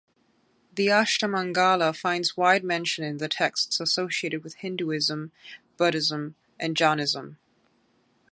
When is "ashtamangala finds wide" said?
0.87-2.63